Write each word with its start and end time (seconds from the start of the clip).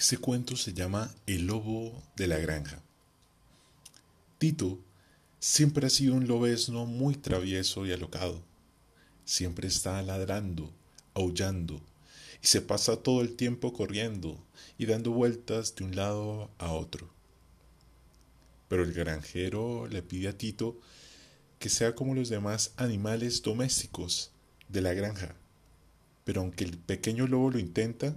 Este 0.00 0.16
cuento 0.16 0.56
se 0.56 0.72
llama 0.72 1.14
El 1.26 1.48
lobo 1.48 2.02
de 2.16 2.26
la 2.26 2.38
granja. 2.38 2.82
Tito 4.38 4.78
siempre 5.40 5.86
ha 5.86 5.90
sido 5.90 6.14
un 6.14 6.26
lobezno 6.26 6.86
muy 6.86 7.16
travieso 7.16 7.84
y 7.84 7.92
alocado. 7.92 8.42
Siempre 9.26 9.68
está 9.68 10.00
ladrando, 10.00 10.72
aullando, 11.12 11.82
y 12.42 12.46
se 12.46 12.62
pasa 12.62 12.96
todo 12.96 13.20
el 13.20 13.36
tiempo 13.36 13.74
corriendo 13.74 14.42
y 14.78 14.86
dando 14.86 15.10
vueltas 15.10 15.74
de 15.74 15.84
un 15.84 15.94
lado 15.94 16.50
a 16.56 16.72
otro. 16.72 17.12
Pero 18.68 18.84
el 18.84 18.94
granjero 18.94 19.86
le 19.86 20.00
pide 20.00 20.28
a 20.28 20.38
Tito 20.38 20.80
que 21.58 21.68
sea 21.68 21.94
como 21.94 22.14
los 22.14 22.30
demás 22.30 22.72
animales 22.78 23.42
domésticos 23.42 24.32
de 24.66 24.80
la 24.80 24.94
granja. 24.94 25.36
Pero 26.24 26.40
aunque 26.40 26.64
el 26.64 26.78
pequeño 26.78 27.26
lobo 27.26 27.50
lo 27.50 27.58
intenta, 27.58 28.16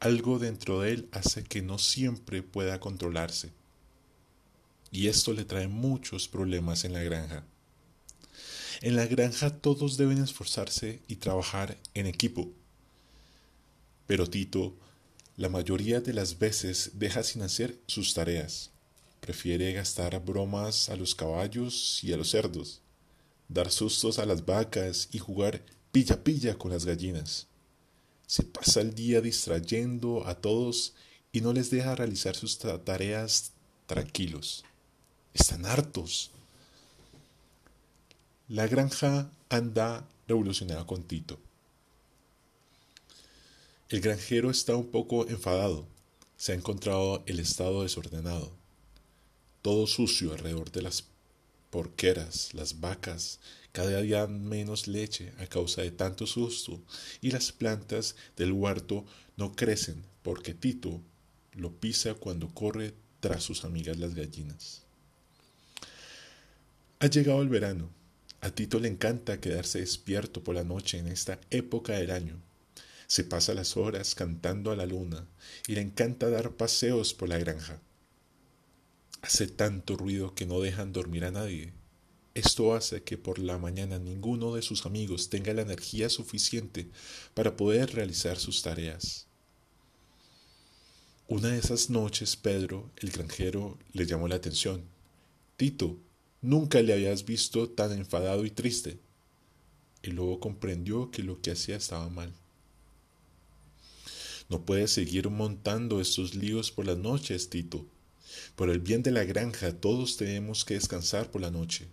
algo 0.00 0.38
dentro 0.38 0.80
de 0.80 0.92
él 0.92 1.08
hace 1.12 1.42
que 1.44 1.62
no 1.62 1.78
siempre 1.78 2.42
pueda 2.42 2.78
controlarse. 2.80 3.50
Y 4.90 5.08
esto 5.08 5.32
le 5.32 5.44
trae 5.44 5.68
muchos 5.68 6.28
problemas 6.28 6.84
en 6.84 6.92
la 6.92 7.02
granja. 7.02 7.44
En 8.80 8.94
la 8.96 9.06
granja 9.06 9.50
todos 9.50 9.96
deben 9.96 10.22
esforzarse 10.22 11.00
y 11.08 11.16
trabajar 11.16 11.76
en 11.94 12.06
equipo. 12.06 12.48
Pero 14.06 14.30
Tito, 14.30 14.76
la 15.36 15.48
mayoría 15.48 16.00
de 16.00 16.14
las 16.14 16.38
veces, 16.38 16.92
deja 16.94 17.22
sin 17.22 17.42
hacer 17.42 17.78
sus 17.86 18.14
tareas. 18.14 18.70
Prefiere 19.20 19.72
gastar 19.72 20.24
bromas 20.24 20.88
a 20.88 20.96
los 20.96 21.14
caballos 21.14 22.02
y 22.04 22.12
a 22.12 22.16
los 22.16 22.30
cerdos, 22.30 22.80
dar 23.48 23.70
sustos 23.70 24.20
a 24.20 24.26
las 24.26 24.46
vacas 24.46 25.08
y 25.12 25.18
jugar 25.18 25.64
pilla 25.90 26.22
pilla 26.22 26.56
con 26.56 26.70
las 26.70 26.84
gallinas 26.84 27.47
se 28.28 28.42
pasa 28.42 28.82
el 28.82 28.94
día 28.94 29.22
distrayendo 29.22 30.26
a 30.26 30.34
todos 30.34 30.92
y 31.32 31.40
no 31.40 31.54
les 31.54 31.70
deja 31.70 31.94
realizar 31.94 32.36
sus 32.36 32.58
tareas 32.58 33.52
tranquilos. 33.86 34.64
Están 35.32 35.64
hartos. 35.64 36.30
La 38.48 38.66
granja 38.66 39.30
anda 39.48 40.06
revolucionada 40.26 40.86
con 40.86 41.04
Tito. 41.04 41.38
El 43.88 44.02
granjero 44.02 44.50
está 44.50 44.76
un 44.76 44.90
poco 44.90 45.26
enfadado. 45.26 45.86
Se 46.36 46.52
ha 46.52 46.54
encontrado 46.54 47.22
el 47.24 47.40
estado 47.40 47.82
desordenado. 47.82 48.52
Todo 49.62 49.86
sucio 49.86 50.32
alrededor 50.32 50.70
de 50.70 50.82
las 50.82 51.02
porqueras, 51.70 52.54
las 52.54 52.80
vacas, 52.80 53.40
cada 53.72 54.00
día 54.00 54.26
menos 54.26 54.88
leche 54.88 55.32
a 55.38 55.46
causa 55.46 55.82
de 55.82 55.90
tanto 55.90 56.26
susto, 56.26 56.80
y 57.20 57.30
las 57.30 57.52
plantas 57.52 58.16
del 58.36 58.52
huerto 58.52 59.04
no 59.36 59.52
crecen 59.54 60.04
porque 60.22 60.54
Tito 60.54 61.00
lo 61.52 61.72
pisa 61.72 62.14
cuando 62.14 62.48
corre 62.48 62.94
tras 63.20 63.42
sus 63.42 63.64
amigas 63.64 63.98
las 63.98 64.14
gallinas. 64.14 64.82
Ha 67.00 67.06
llegado 67.06 67.42
el 67.42 67.48
verano. 67.48 67.90
A 68.40 68.50
Tito 68.50 68.78
le 68.78 68.88
encanta 68.88 69.40
quedarse 69.40 69.80
despierto 69.80 70.42
por 70.42 70.54
la 70.54 70.64
noche 70.64 70.98
en 70.98 71.08
esta 71.08 71.40
época 71.50 71.94
del 71.94 72.10
año. 72.10 72.40
Se 73.06 73.24
pasa 73.24 73.54
las 73.54 73.76
horas 73.76 74.14
cantando 74.14 74.70
a 74.70 74.76
la 74.76 74.86
luna 74.86 75.26
y 75.66 75.74
le 75.74 75.80
encanta 75.80 76.28
dar 76.28 76.52
paseos 76.52 77.14
por 77.14 77.28
la 77.28 77.38
granja. 77.38 77.80
Hace 79.20 79.48
tanto 79.48 79.96
ruido 79.96 80.34
que 80.34 80.46
no 80.46 80.60
dejan 80.60 80.92
dormir 80.92 81.24
a 81.24 81.30
nadie. 81.30 81.72
Esto 82.34 82.74
hace 82.74 83.02
que 83.02 83.18
por 83.18 83.40
la 83.40 83.58
mañana 83.58 83.98
ninguno 83.98 84.54
de 84.54 84.62
sus 84.62 84.86
amigos 84.86 85.28
tenga 85.28 85.52
la 85.52 85.62
energía 85.62 86.08
suficiente 86.08 86.88
para 87.34 87.56
poder 87.56 87.94
realizar 87.94 88.38
sus 88.38 88.62
tareas. 88.62 89.26
Una 91.26 91.48
de 91.48 91.58
esas 91.58 91.90
noches 91.90 92.36
Pedro, 92.36 92.90
el 92.96 93.10
granjero, 93.10 93.76
le 93.92 94.06
llamó 94.06 94.28
la 94.28 94.36
atención. 94.36 94.84
Tito, 95.56 95.98
nunca 96.40 96.80
le 96.80 96.92
habías 96.92 97.24
visto 97.24 97.68
tan 97.68 97.90
enfadado 97.92 98.44
y 98.44 98.50
triste. 98.50 99.00
El 100.02 100.14
lobo 100.14 100.38
comprendió 100.38 101.10
que 101.10 101.24
lo 101.24 101.42
que 101.42 101.50
hacía 101.50 101.76
estaba 101.76 102.08
mal. 102.08 102.32
No 104.48 104.64
puedes 104.64 104.92
seguir 104.92 105.28
montando 105.28 106.00
estos 106.00 106.36
líos 106.36 106.70
por 106.70 106.86
las 106.86 106.96
noches, 106.96 107.50
Tito, 107.50 107.84
por 108.56 108.70
el 108.70 108.80
bien 108.80 109.02
de 109.02 109.10
la 109.10 109.24
granja 109.24 109.72
todos 109.72 110.16
tenemos 110.16 110.64
que 110.64 110.74
descansar 110.74 111.30
por 111.30 111.40
la 111.40 111.50
noche 111.50 111.86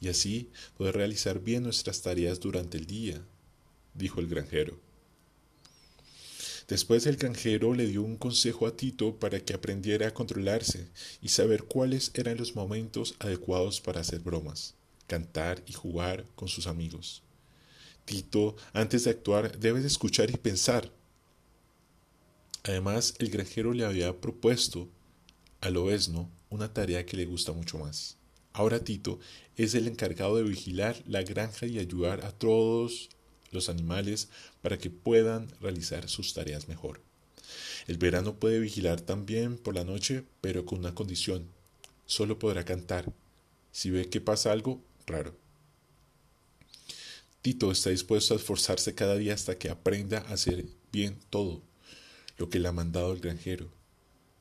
y 0.00 0.08
así 0.08 0.50
poder 0.76 0.94
realizar 0.96 1.40
bien 1.40 1.62
nuestras 1.64 2.02
tareas 2.02 2.40
durante 2.40 2.78
el 2.78 2.86
día, 2.86 3.20
dijo 3.94 4.20
el 4.20 4.28
granjero. 4.28 4.78
Después 6.68 7.06
el 7.06 7.16
granjero 7.16 7.72
le 7.72 7.86
dio 7.86 8.02
un 8.02 8.16
consejo 8.16 8.66
a 8.66 8.76
Tito 8.76 9.18
para 9.18 9.40
que 9.40 9.54
aprendiera 9.54 10.08
a 10.08 10.14
controlarse 10.14 10.88
y 11.22 11.30
saber 11.30 11.64
cuáles 11.64 12.10
eran 12.14 12.36
los 12.36 12.54
momentos 12.54 13.14
adecuados 13.20 13.80
para 13.80 14.02
hacer 14.02 14.20
bromas, 14.20 14.74
cantar 15.06 15.62
y 15.66 15.72
jugar 15.72 16.26
con 16.34 16.48
sus 16.48 16.66
amigos. 16.66 17.22
Tito, 18.04 18.54
antes 18.74 19.04
de 19.04 19.10
actuar, 19.10 19.58
debe 19.58 19.84
escuchar 19.84 20.30
y 20.30 20.36
pensar. 20.36 20.90
Además, 22.64 23.14
el 23.18 23.30
granjero 23.30 23.72
le 23.72 23.86
había 23.86 24.20
propuesto 24.20 24.88
al 25.60 25.76
obesno 25.76 26.30
una 26.50 26.72
tarea 26.72 27.04
que 27.04 27.16
le 27.16 27.26
gusta 27.26 27.52
mucho 27.52 27.78
más. 27.78 28.16
Ahora 28.52 28.82
Tito 28.82 29.18
es 29.56 29.74
el 29.74 29.86
encargado 29.86 30.36
de 30.36 30.42
vigilar 30.42 31.02
la 31.06 31.22
granja 31.22 31.66
y 31.66 31.78
ayudar 31.78 32.24
a 32.24 32.32
todos 32.32 33.10
los 33.50 33.68
animales 33.68 34.28
para 34.62 34.78
que 34.78 34.90
puedan 34.90 35.48
realizar 35.60 36.08
sus 36.08 36.34
tareas 36.34 36.68
mejor. 36.68 37.00
El 37.86 37.98
verano 37.98 38.34
puede 38.34 38.60
vigilar 38.60 39.00
también 39.00 39.56
por 39.56 39.74
la 39.74 39.84
noche, 39.84 40.24
pero 40.40 40.66
con 40.66 40.80
una 40.80 40.94
condición. 40.94 41.48
Solo 42.06 42.38
podrá 42.38 42.64
cantar 42.64 43.12
si 43.72 43.90
ve 43.90 44.08
que 44.08 44.20
pasa 44.20 44.52
algo 44.52 44.82
raro. 45.06 45.34
Tito 47.42 47.70
está 47.70 47.90
dispuesto 47.90 48.34
a 48.34 48.36
esforzarse 48.36 48.94
cada 48.94 49.16
día 49.16 49.34
hasta 49.34 49.56
que 49.56 49.70
aprenda 49.70 50.18
a 50.18 50.32
hacer 50.32 50.66
bien 50.92 51.18
todo 51.30 51.62
lo 52.36 52.48
que 52.48 52.58
le 52.58 52.68
ha 52.68 52.72
mandado 52.72 53.12
el 53.12 53.20
granjero. 53.20 53.77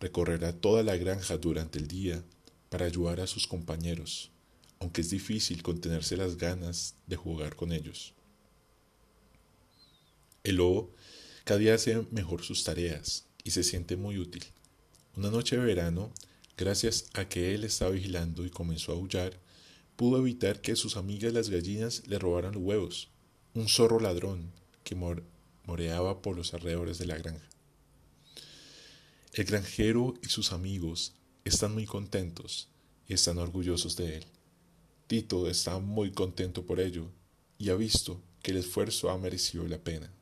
Recorrerá 0.00 0.52
toda 0.52 0.82
la 0.82 0.96
granja 0.96 1.36
durante 1.36 1.78
el 1.78 1.86
día 1.86 2.24
para 2.70 2.86
ayudar 2.86 3.20
a 3.20 3.26
sus 3.26 3.46
compañeros, 3.46 4.30
aunque 4.78 5.02
es 5.02 5.10
difícil 5.10 5.62
contenerse 5.62 6.16
las 6.16 6.38
ganas 6.38 6.94
de 7.06 7.16
jugar 7.16 7.54
con 7.54 7.70
ellos. 7.70 8.14
El 10.42 10.56
lobo 10.56 10.94
cada 11.44 11.60
día 11.60 11.74
hace 11.74 12.06
mejor 12.10 12.42
sus 12.42 12.64
tareas 12.64 13.26
y 13.44 13.50
se 13.50 13.62
siente 13.62 13.96
muy 13.96 14.18
útil. 14.18 14.44
Una 15.16 15.30
noche 15.30 15.58
de 15.58 15.64
verano, 15.64 16.12
gracias 16.56 17.10
a 17.12 17.28
que 17.28 17.54
él 17.54 17.64
estaba 17.64 17.90
vigilando 17.90 18.46
y 18.46 18.50
comenzó 18.50 18.92
a 18.92 18.94
aullar, 18.94 19.38
pudo 19.96 20.18
evitar 20.18 20.62
que 20.62 20.76
sus 20.76 20.96
amigas 20.96 21.34
las 21.34 21.50
gallinas 21.50 22.06
le 22.06 22.18
robaran 22.18 22.54
los 22.54 22.62
huevos, 22.62 23.10
un 23.52 23.68
zorro 23.68 24.00
ladrón 24.00 24.50
que 24.82 24.94
moreaba 25.66 26.22
por 26.22 26.36
los 26.36 26.54
alrededores 26.54 26.96
de 26.96 27.06
la 27.06 27.18
granja. 27.18 27.49
El 29.32 29.44
granjero 29.44 30.14
y 30.22 30.28
sus 30.28 30.52
amigos 30.52 31.14
están 31.44 31.72
muy 31.72 31.86
contentos 31.86 32.68
y 33.06 33.14
están 33.14 33.38
orgullosos 33.38 33.96
de 33.96 34.16
él. 34.16 34.26
Tito 35.06 35.48
está 35.48 35.78
muy 35.78 36.10
contento 36.10 36.66
por 36.66 36.80
ello 36.80 37.06
y 37.56 37.70
ha 37.70 37.76
visto 37.76 38.20
que 38.42 38.50
el 38.50 38.56
esfuerzo 38.56 39.08
ha 39.08 39.18
merecido 39.18 39.68
la 39.68 39.78
pena. 39.78 40.12